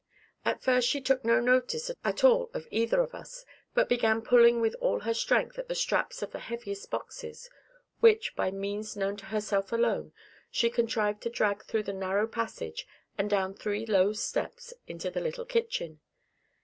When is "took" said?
0.99-1.23